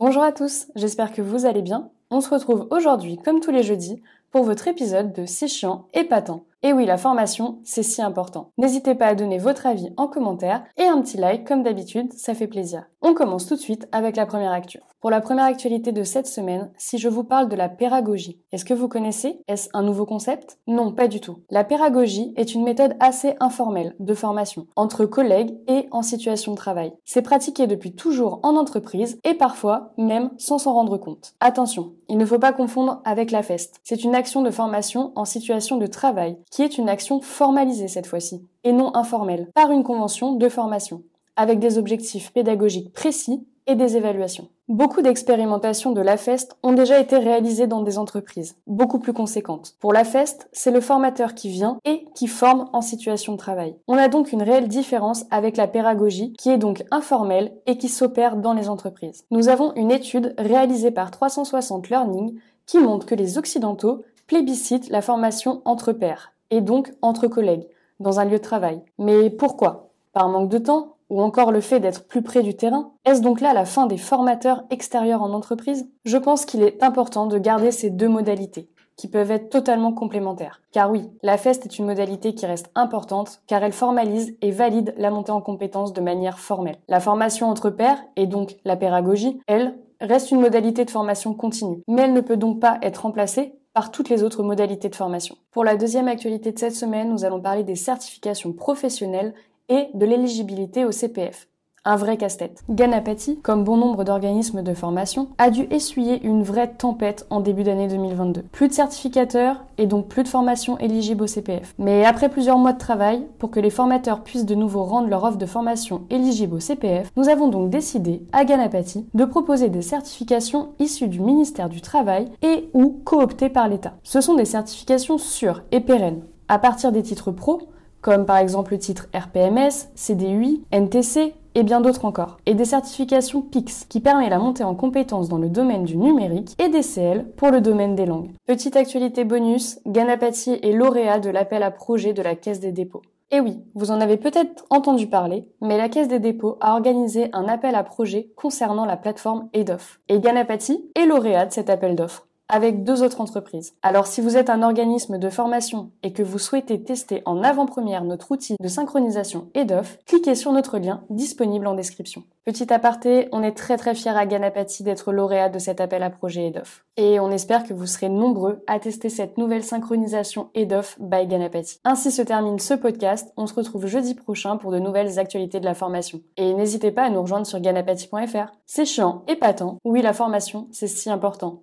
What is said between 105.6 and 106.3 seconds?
essuyer